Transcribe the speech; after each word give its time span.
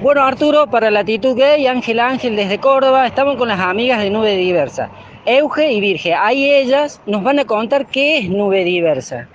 Bueno, 0.00 0.22
Arturo, 0.22 0.68
para 0.70 0.92
Latitud 0.92 1.36
Gay, 1.36 1.66
Ángel 1.66 1.98
Ángel 1.98 2.36
desde 2.36 2.58
Córdoba, 2.58 3.04
estamos 3.04 3.34
con 3.34 3.48
las 3.48 3.58
amigas 3.58 3.98
de 3.98 4.10
Nube 4.10 4.36
Diversa, 4.36 4.88
Euge 5.26 5.72
y 5.72 5.80
Virge. 5.80 6.14
Ahí 6.14 6.48
ellas 6.48 7.00
nos 7.06 7.24
van 7.24 7.40
a 7.40 7.44
contar 7.44 7.84
qué 7.88 8.18
es 8.18 8.30
Nube 8.30 8.62
Diversa. 8.62 9.26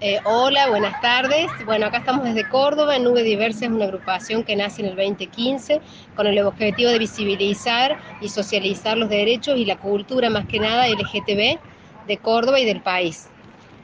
Eh, 0.00 0.18
hola, 0.24 0.70
buenas 0.70 0.98
tardes. 1.02 1.50
Bueno, 1.66 1.84
acá 1.84 1.98
estamos 1.98 2.24
desde 2.24 2.48
Córdoba. 2.48 2.98
Nube 2.98 3.22
Diversa 3.22 3.66
es 3.66 3.70
una 3.70 3.84
agrupación 3.84 4.42
que 4.42 4.56
nace 4.56 4.80
en 4.80 4.88
el 4.88 4.96
2015 4.96 5.82
con 6.16 6.26
el 6.26 6.38
objetivo 6.38 6.90
de 6.90 6.98
visibilizar 6.98 7.98
y 8.22 8.30
socializar 8.30 8.96
los 8.96 9.10
derechos 9.10 9.58
y 9.58 9.66
la 9.66 9.76
cultura 9.76 10.30
más 10.30 10.46
que 10.46 10.60
nada 10.60 10.88
LGTB 10.88 11.58
de 12.06 12.16
Córdoba 12.22 12.58
y 12.58 12.64
del 12.64 12.80
país. 12.80 13.28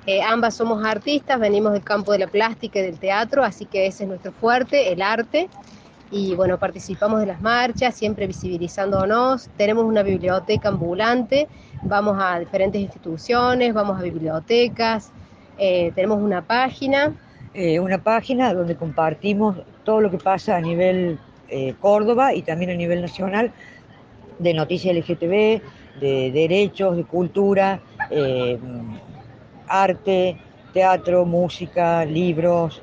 Eh, 0.09 0.23
ambas 0.23 0.55
somos 0.55 0.83
artistas, 0.87 1.39
venimos 1.39 1.75
del 1.75 1.85
campo 1.85 2.13
de 2.13 2.21
la 2.21 2.29
plástica 2.29 2.79
y 2.79 2.83
del 2.83 2.99
teatro, 2.99 3.45
así 3.45 3.67
que 3.67 3.87
ese 3.87 4.05
es 4.05 4.09
nuestro 4.09 4.33
fuerte, 4.33 4.91
el 4.91 5.03
arte. 5.03 5.51
Y 6.11 6.35
bueno, 6.35 6.59
participamos 6.59 7.21
de 7.21 7.27
las 7.27 7.43
marchas, 7.43 7.95
siempre 7.95 8.27
visibilizándonos. 8.27 9.51
Tenemos 9.59 9.85
una 9.85 10.03
biblioteca 10.03 10.71
ambulante, 10.71 11.47
vamos 11.83 12.17
a 12.19 12.39
diferentes 12.39 12.81
instituciones, 12.81 13.75
vamos 13.75 14.01
a 14.01 14.03
bibliotecas, 14.03 15.13
eh, 15.59 15.93
tenemos 15.95 16.23
una 16.23 16.41
página. 16.41 17.15
Eh, 17.53 17.79
una 17.79 17.99
página 17.99 18.55
donde 18.55 18.77
compartimos 18.77 19.59
todo 19.85 20.01
lo 20.01 20.11
que 20.11 20.17
pasa 20.17 20.57
a 20.57 20.61
nivel 20.63 21.19
Córdoba 21.81 22.33
y 22.33 22.41
también 22.41 22.71
a 22.71 22.75
nivel 22.75 23.03
nacional 23.03 23.53
de 24.39 24.55
noticias 24.55 24.97
LGTB, 24.97 25.61
de 26.01 26.31
derechos, 26.33 26.97
de 26.97 27.05
cultura, 27.05 27.81
arte, 29.69 30.37
teatro, 30.73 31.25
música, 31.25 32.05
libros 32.05 32.83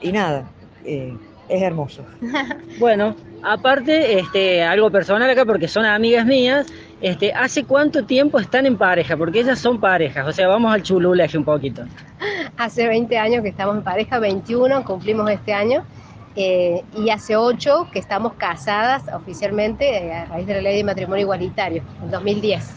y 0.00 0.12
nada. 0.12 0.48
Eh, 0.84 1.16
es 1.48 1.62
hermoso. 1.62 2.04
bueno, 2.78 3.14
aparte, 3.42 4.18
este, 4.18 4.62
algo 4.62 4.90
personal 4.90 5.28
acá, 5.30 5.44
porque 5.44 5.68
son 5.68 5.84
amigas 5.84 6.26
mías, 6.26 6.66
este, 7.00 7.32
¿hace 7.32 7.64
cuánto 7.64 8.04
tiempo 8.04 8.38
están 8.38 8.66
en 8.66 8.76
pareja? 8.76 9.16
Porque 9.16 9.40
ellas 9.40 9.58
son 9.58 9.78
parejas, 9.80 10.26
o 10.26 10.32
sea, 10.32 10.48
vamos 10.48 10.72
al 10.72 10.82
chululeje 10.82 11.38
un 11.38 11.44
poquito. 11.44 11.82
Hace 12.56 12.88
20 12.88 13.18
años 13.18 13.42
que 13.42 13.50
estamos 13.50 13.76
en 13.76 13.82
pareja, 13.82 14.18
21 14.18 14.84
cumplimos 14.84 15.30
este 15.30 15.52
año, 15.52 15.84
eh, 16.38 16.82
y 16.94 17.08
hace 17.08 17.34
8 17.34 17.88
que 17.90 17.98
estamos 17.98 18.34
casadas 18.34 19.04
oficialmente 19.14 20.06
eh, 20.06 20.12
a 20.12 20.26
raíz 20.26 20.46
de 20.46 20.54
la 20.54 20.60
ley 20.60 20.76
de 20.76 20.84
matrimonio 20.84 21.22
igualitario, 21.22 21.82
en 22.02 22.10
2010. 22.10 22.74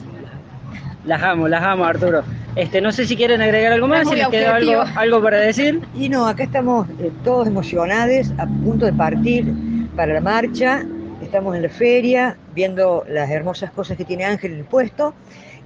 Las 1.06 1.22
amo, 1.23 1.47
las 1.47 1.64
amo, 1.64 1.84
Arturo. 1.86 2.23
Este, 2.55 2.81
no 2.81 2.92
sé 2.92 3.05
si 3.05 3.16
quieren 3.16 3.42
agregar 3.42 3.72
algo 3.72 3.88
más, 3.88 4.08
si 4.09 4.16
les 4.16 4.28
queda 4.28 4.55
algo, 4.55 4.83
algo, 4.95 5.22
para 5.22 5.39
decir. 5.39 5.81
Y 5.95 6.09
no, 6.09 6.28
acá 6.28 6.44
estamos 6.44 6.88
eh, 7.00 7.11
todos 7.23 7.47
emocionados, 7.47 8.33
a 8.38 8.45
punto 8.45 8.86
de 8.86 8.94
partir 8.94 9.53
para 9.95 10.14
la 10.14 10.22
marcha. 10.22 10.86
Estamos 11.22 11.56
en 11.56 11.64
la 11.64 11.69
feria, 11.69 12.38
viendo 12.56 13.03
las 13.08 13.30
hermosas 13.30 13.72
cosas 13.72 13.97
que 13.97 14.06
tiene 14.06 14.25
Ángel 14.25 14.53
en 14.53 14.59
el 14.59 14.66
puesto. 14.66 15.14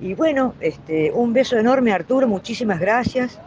Y 0.02 0.14
bueno, 0.14 0.54
este, 0.60 1.12
un 1.12 1.32
beso 1.32 1.58
enorme, 1.58 1.94
Arturo, 1.94 2.28
muchísimas 2.28 2.80
gracias. 2.80 3.40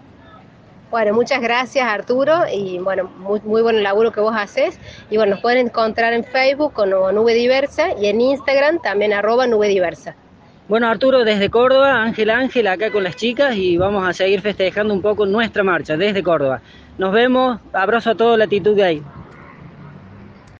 Bueno, 0.90 1.14
muchas 1.14 1.40
gracias 1.42 1.84
Arturo 1.84 2.44
y 2.50 2.78
bueno, 2.78 3.10
muy, 3.18 3.40
muy 3.40 3.60
buen 3.60 3.82
laburo 3.82 4.12
que 4.12 4.20
vos 4.20 4.34
haces. 4.36 4.78
Y 5.10 5.16
bueno, 5.16 5.32
nos 5.32 5.42
pueden 5.42 5.66
encontrar 5.66 6.12
en 6.12 6.24
Facebook 6.24 6.72
como 6.72 7.10
Nube 7.10 7.34
Diversa 7.34 7.88
y 8.00 8.06
en 8.06 8.20
Instagram 8.20 8.80
también 8.80 9.12
arroba 9.12 9.46
Nube 9.46 9.68
Diversa. 9.68 10.14
Bueno, 10.68 10.88
Arturo, 10.88 11.24
desde 11.24 11.48
Córdoba, 11.48 12.02
Ángel 12.02 12.28
Ángel, 12.28 12.66
acá 12.66 12.90
con 12.90 13.04
las 13.04 13.14
chicas 13.14 13.54
y 13.56 13.76
vamos 13.76 14.06
a 14.08 14.12
seguir 14.12 14.40
festejando 14.40 14.92
un 14.94 15.00
poco 15.00 15.24
nuestra 15.24 15.62
marcha 15.62 15.96
desde 15.96 16.24
Córdoba. 16.24 16.60
Nos 16.98 17.12
vemos, 17.12 17.60
abrazo 17.72 18.10
a 18.10 18.16
todo 18.16 18.36
Latitud 18.36 18.76
Gay. 18.76 19.06